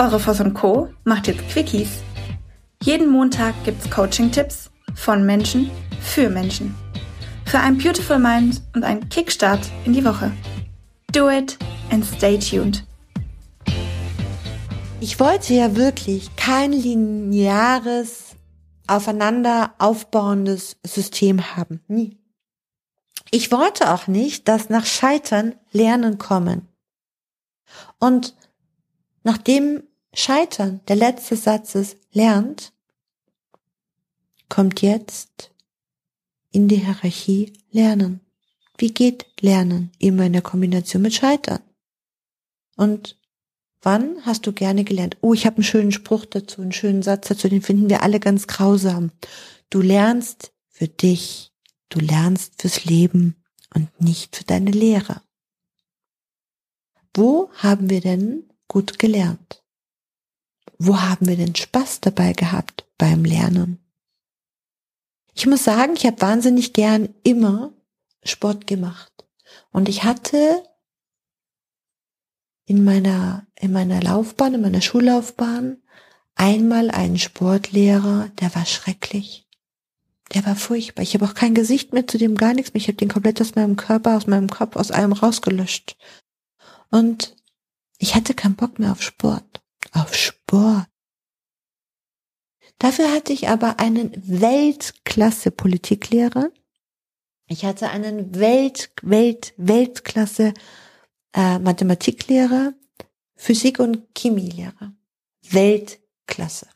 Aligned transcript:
Eure 0.00 0.18
Voss 0.18 0.40
und 0.40 0.54
Co. 0.54 0.88
macht 1.04 1.26
jetzt 1.26 1.46
Quickies. 1.50 2.00
Jeden 2.82 3.10
Montag 3.10 3.52
gibt's 3.66 3.90
Coaching-Tipps 3.90 4.70
von 4.94 5.26
Menschen 5.26 5.70
für 6.00 6.30
Menschen. 6.30 6.74
Für 7.44 7.58
ein 7.58 7.76
Beautiful 7.76 8.18
Mind 8.18 8.62
und 8.74 8.82
einen 8.82 9.06
Kickstart 9.10 9.60
in 9.84 9.92
die 9.92 10.02
Woche. 10.02 10.32
Do 11.12 11.28
it 11.28 11.58
and 11.90 12.02
stay 12.02 12.38
tuned. 12.38 12.82
Ich 15.00 15.20
wollte 15.20 15.52
ja 15.52 15.76
wirklich 15.76 16.34
kein 16.34 16.72
lineares, 16.72 18.36
aufeinander 18.86 19.74
aufbauendes 19.76 20.78
System 20.82 21.54
haben. 21.56 21.82
Nie. 21.88 22.16
Ich 23.30 23.52
wollte 23.52 23.92
auch 23.92 24.06
nicht, 24.06 24.48
dass 24.48 24.70
nach 24.70 24.86
Scheitern 24.86 25.56
Lernen 25.72 26.16
kommen. 26.16 26.68
Und 27.98 28.34
nachdem 29.24 29.82
Scheitern, 30.14 30.80
der 30.88 30.96
letzte 30.96 31.36
Satz 31.36 31.74
ist, 31.74 31.96
lernt, 32.12 32.72
kommt 34.48 34.82
jetzt 34.82 35.52
in 36.50 36.68
die 36.68 36.76
Hierarchie 36.76 37.52
Lernen. 37.70 38.20
Wie 38.76 38.92
geht 38.92 39.26
Lernen? 39.40 39.92
Immer 39.98 40.26
in 40.26 40.32
der 40.32 40.42
Kombination 40.42 41.02
mit 41.02 41.14
Scheitern. 41.14 41.60
Und 42.76 43.18
wann 43.82 44.24
hast 44.26 44.46
du 44.46 44.52
gerne 44.52 44.84
gelernt? 44.84 45.16
Oh, 45.20 45.34
ich 45.34 45.46
habe 45.46 45.56
einen 45.56 45.64
schönen 45.64 45.92
Spruch 45.92 46.24
dazu, 46.24 46.62
einen 46.62 46.72
schönen 46.72 47.02
Satz 47.02 47.28
dazu, 47.28 47.48
den 47.48 47.62
finden 47.62 47.88
wir 47.88 48.02
alle 48.02 48.18
ganz 48.18 48.46
grausam. 48.46 49.12
Du 49.68 49.80
lernst 49.80 50.52
für 50.68 50.88
dich, 50.88 51.52
du 51.90 52.00
lernst 52.00 52.60
fürs 52.60 52.84
Leben 52.84 53.44
und 53.74 54.00
nicht 54.00 54.34
für 54.34 54.44
deine 54.44 54.72
Lehre. 54.72 55.22
Wo 57.14 57.50
haben 57.54 57.90
wir 57.90 58.00
denn 58.00 58.48
gut 58.66 58.98
gelernt? 58.98 59.62
Wo 60.82 60.98
haben 60.98 61.26
wir 61.26 61.36
denn 61.36 61.54
Spaß 61.54 62.00
dabei 62.00 62.32
gehabt 62.32 62.86
beim 62.96 63.22
Lernen? 63.22 63.78
Ich 65.34 65.46
muss 65.46 65.62
sagen, 65.62 65.92
ich 65.94 66.06
habe 66.06 66.22
wahnsinnig 66.22 66.72
gern 66.72 67.14
immer 67.22 67.74
Sport 68.24 68.66
gemacht. 68.66 69.12
Und 69.72 69.90
ich 69.90 70.04
hatte 70.04 70.64
in 72.64 72.82
meiner, 72.82 73.46
in 73.56 73.72
meiner 73.72 74.00
Laufbahn, 74.00 74.54
in 74.54 74.62
meiner 74.62 74.80
Schullaufbahn 74.80 75.82
einmal 76.34 76.90
einen 76.90 77.18
Sportlehrer, 77.18 78.30
der 78.40 78.54
war 78.54 78.64
schrecklich. 78.64 79.46
Der 80.32 80.46
war 80.46 80.56
furchtbar. 80.56 81.02
Ich 81.02 81.12
habe 81.12 81.26
auch 81.26 81.34
kein 81.34 81.54
Gesicht 81.54 81.92
mehr 81.92 82.06
zu 82.06 82.16
dem, 82.16 82.36
gar 82.36 82.54
nichts 82.54 82.72
mehr. 82.72 82.80
Ich 82.80 82.88
habe 82.88 82.96
den 82.96 83.10
komplett 83.10 83.38
aus 83.42 83.54
meinem 83.54 83.76
Körper, 83.76 84.16
aus 84.16 84.26
meinem 84.26 84.48
Kopf, 84.48 84.76
aus 84.76 84.90
allem 84.90 85.12
rausgelöscht. 85.12 85.98
Und 86.90 87.36
ich 87.98 88.14
hatte 88.14 88.32
keinen 88.32 88.56
Bock 88.56 88.78
mehr 88.78 88.92
auf 88.92 89.02
Sport 89.02 89.59
auf 89.92 90.14
Sport. 90.14 90.86
Dafür 92.78 93.12
hatte 93.12 93.32
ich 93.32 93.48
aber 93.48 93.78
einen 93.78 94.12
Weltklasse 94.26 95.50
Politiklehrer. 95.50 96.50
Ich 97.46 97.64
hatte 97.64 97.90
einen 97.90 98.34
Welt, 98.36 98.92
Welt, 99.02 99.52
Weltklasse 99.56 100.54
äh, 101.34 101.58
Mathematiklehrer, 101.58 102.72
Physik- 103.36 103.80
und 103.80 104.06
Chemielehrer. 104.16 104.94
Weltklasse. 105.42 106.68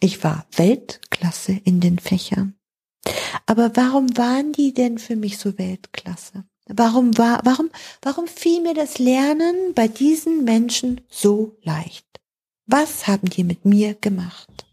Ich 0.00 0.22
war 0.24 0.46
Weltklasse 0.52 1.52
in 1.52 1.80
den 1.80 1.98
Fächern. 1.98 2.58
Aber 3.46 3.76
warum 3.76 4.16
waren 4.16 4.52
die 4.52 4.74
denn 4.74 4.98
für 4.98 5.16
mich 5.16 5.38
so 5.38 5.56
Weltklasse? 5.58 6.44
Warum 6.66 7.16
war, 7.18 7.40
warum, 7.44 7.70
warum 8.00 8.26
fiel 8.26 8.62
mir 8.62 8.74
das 8.74 8.98
Lernen 8.98 9.74
bei 9.74 9.86
diesen 9.86 10.44
Menschen 10.44 11.02
so 11.10 11.56
leicht? 11.62 12.06
Was 12.66 13.06
haben 13.06 13.28
die 13.28 13.44
mit 13.44 13.64
mir 13.66 13.94
gemacht? 13.94 14.66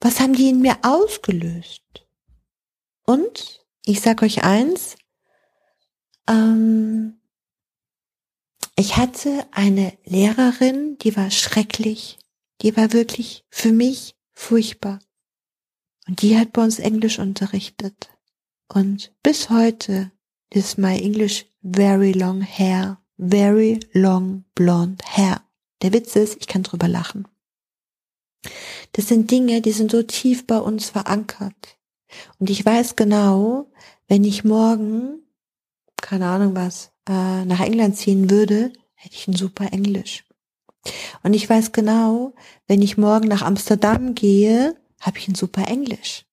Was 0.00 0.20
haben 0.20 0.34
die 0.34 0.50
in 0.50 0.60
mir 0.60 0.78
ausgelöst? 0.82 1.82
Und 3.04 3.64
ich 3.84 4.00
sag 4.00 4.22
euch 4.22 4.44
eins, 4.44 4.96
ähm, 6.28 7.20
ich 8.76 8.96
hatte 8.96 9.46
eine 9.52 9.96
Lehrerin, 10.04 10.96
die 10.98 11.16
war 11.16 11.30
schrecklich, 11.30 12.18
die 12.62 12.76
war 12.76 12.92
wirklich 12.92 13.44
für 13.50 13.72
mich 13.72 14.16
furchtbar. 14.32 15.00
Und 16.06 16.22
die 16.22 16.38
hat 16.38 16.52
bei 16.52 16.62
uns 16.62 16.78
Englisch 16.78 17.18
unterrichtet. 17.18 18.10
Und 18.72 19.12
bis 19.22 19.50
heute 19.50 20.12
is 20.50 20.78
my 20.78 20.96
English 20.96 21.46
very 21.62 22.12
long 22.12 22.40
hair, 22.40 22.98
very 23.18 23.80
long 23.92 24.44
blonde 24.54 25.04
hair. 25.04 25.42
Der 25.82 25.92
Witz 25.92 26.14
ist, 26.14 26.36
ich 26.38 26.46
kann 26.46 26.62
drüber 26.62 26.86
lachen. 26.86 27.26
Das 28.92 29.08
sind 29.08 29.30
Dinge, 29.30 29.60
die 29.60 29.72
sind 29.72 29.90
so 29.90 30.02
tief 30.02 30.46
bei 30.46 30.58
uns 30.58 30.90
verankert. 30.90 31.78
Und 32.38 32.48
ich 32.48 32.64
weiß 32.64 32.96
genau, 32.96 33.70
wenn 34.06 34.24
ich 34.24 34.44
morgen, 34.44 35.20
keine 35.96 36.26
Ahnung 36.28 36.54
was, 36.54 36.92
äh, 37.08 37.44
nach 37.44 37.60
England 37.60 37.96
ziehen 37.96 38.30
würde, 38.30 38.72
hätte 38.94 39.14
ich 39.14 39.26
ein 39.26 39.36
super 39.36 39.72
Englisch. 39.72 40.24
Und 41.22 41.34
ich 41.34 41.48
weiß 41.48 41.72
genau, 41.72 42.34
wenn 42.66 42.82
ich 42.82 42.96
morgen 42.96 43.28
nach 43.28 43.42
Amsterdam 43.42 44.14
gehe, 44.14 44.76
habe 45.00 45.18
ich 45.18 45.28
ein 45.28 45.34
super 45.34 45.66
Englisch. 45.66 46.24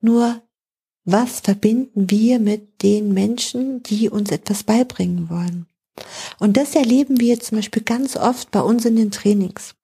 Nur 0.00 0.42
was 1.04 1.40
verbinden 1.40 2.10
wir 2.10 2.38
mit 2.38 2.82
den 2.82 3.12
Menschen, 3.12 3.82
die 3.82 4.08
uns 4.08 4.30
etwas 4.30 4.62
beibringen 4.62 5.28
wollen? 5.28 5.66
Und 6.38 6.56
das 6.56 6.74
erleben 6.74 7.20
wir 7.20 7.40
zum 7.40 7.58
Beispiel 7.58 7.82
ganz 7.82 8.16
oft 8.16 8.50
bei 8.50 8.60
uns 8.60 8.84
in 8.84 8.96
den 8.96 9.10
Trainings. 9.10 9.74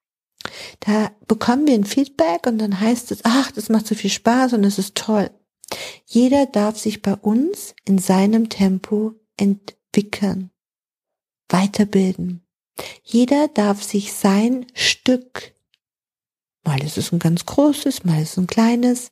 Da 0.80 1.10
bekommen 1.26 1.66
wir 1.66 1.74
ein 1.74 1.84
Feedback 1.84 2.46
und 2.46 2.58
dann 2.58 2.80
heißt 2.80 3.10
es, 3.10 3.20
ach, 3.24 3.50
das 3.50 3.68
macht 3.68 3.86
so 3.86 3.94
viel 3.94 4.10
Spaß 4.10 4.54
und 4.54 4.64
es 4.64 4.78
ist 4.78 4.94
toll. 4.94 5.30
Jeder 6.06 6.46
darf 6.46 6.78
sich 6.78 7.02
bei 7.02 7.14
uns 7.14 7.74
in 7.84 7.98
seinem 7.98 8.48
Tempo 8.48 9.14
entwickeln, 9.36 10.50
weiterbilden. 11.48 12.42
Jeder 13.02 13.48
darf 13.48 13.82
sich 13.82 14.12
sein 14.12 14.66
Stück, 14.72 15.54
mal 16.64 16.82
ist 16.82 16.96
es 16.96 17.12
ein 17.12 17.18
ganz 17.18 17.44
großes, 17.44 18.04
mal 18.04 18.22
ist 18.22 18.32
es 18.32 18.36
ein 18.38 18.46
kleines, 18.46 19.10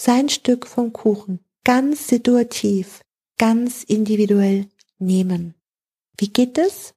sein 0.00 0.30
Stück 0.30 0.66
vom 0.66 0.94
Kuchen 0.94 1.40
ganz 1.62 2.08
situativ, 2.08 3.02
ganz 3.36 3.84
individuell 3.84 4.66
nehmen. 4.98 5.54
Wie 6.16 6.28
geht 6.28 6.56
es? 6.56 6.94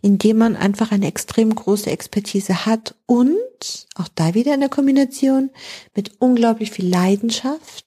Indem 0.00 0.38
man 0.38 0.54
einfach 0.54 0.92
eine 0.92 1.08
extrem 1.08 1.52
große 1.52 1.90
Expertise 1.90 2.64
hat 2.64 2.94
und, 3.06 3.88
auch 3.96 4.08
da 4.14 4.34
wieder 4.34 4.54
in 4.54 4.60
der 4.60 4.68
Kombination, 4.68 5.50
mit 5.94 6.20
unglaublich 6.20 6.70
viel 6.70 6.88
Leidenschaft 6.88 7.86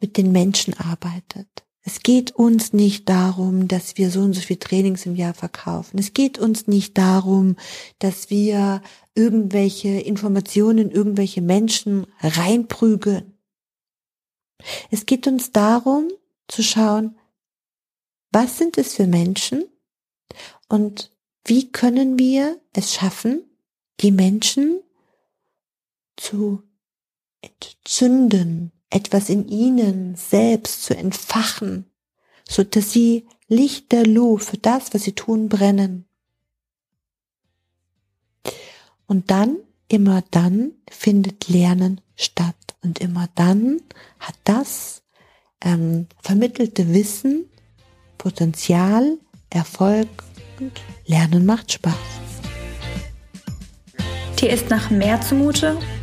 mit 0.00 0.16
den 0.16 0.32
Menschen 0.32 0.72
arbeitet. 0.72 1.66
Es 1.82 2.00
geht 2.00 2.32
uns 2.32 2.72
nicht 2.72 3.08
darum, 3.08 3.66
dass 3.66 3.96
wir 3.96 4.10
so 4.10 4.20
und 4.20 4.34
so 4.34 4.40
viel 4.42 4.58
Trainings 4.58 5.06
im 5.06 5.16
Jahr 5.16 5.32
verkaufen. 5.32 5.98
Es 5.98 6.12
geht 6.12 6.38
uns 6.38 6.66
nicht 6.66 6.98
darum, 6.98 7.56
dass 7.98 8.28
wir 8.28 8.82
irgendwelche 9.14 9.88
Informationen, 9.88 10.90
irgendwelche 10.90 11.40
Menschen 11.40 12.06
reinprügeln. 12.20 13.38
Es 14.90 15.06
geht 15.06 15.26
uns 15.26 15.52
darum 15.52 16.08
zu 16.48 16.62
schauen, 16.62 17.18
was 18.30 18.58
sind 18.58 18.76
es 18.76 18.94
für 18.94 19.06
Menschen 19.06 19.64
und 20.68 21.12
wie 21.44 21.72
können 21.72 22.18
wir 22.18 22.60
es 22.72 22.94
schaffen, 22.94 23.42
die 24.00 24.12
Menschen 24.12 24.80
zu 26.16 26.62
entzünden, 27.40 28.72
etwas 28.90 29.28
in 29.28 29.48
ihnen 29.48 30.16
selbst 30.16 30.82
zu 30.82 30.96
entfachen, 30.96 31.86
so 32.48 32.64
dass 32.64 32.92
sie 32.92 33.26
lichterloh 33.48 34.38
für 34.38 34.58
das, 34.58 34.92
was 34.92 35.04
sie 35.04 35.12
tun, 35.12 35.48
brennen. 35.48 36.06
Und 39.06 39.30
dann, 39.30 39.56
immer 39.88 40.22
dann 40.30 40.72
findet 40.88 41.48
Lernen 41.48 42.00
statt. 42.16 42.54
Und 42.82 43.00
immer 43.00 43.28
dann 43.34 43.80
hat 44.18 44.36
das 44.44 45.02
ähm, 45.62 46.06
vermittelte 46.22 46.92
Wissen, 46.94 47.50
Potenzial, 48.18 49.18
Erfolg 49.50 50.08
und 50.60 50.72
Lernen 51.06 51.44
macht 51.44 51.72
Spaß. 51.72 51.94
Dir 54.40 54.50
ist 54.50 54.70
nach 54.70 54.90
mehr 54.90 55.20
zumute? 55.20 55.76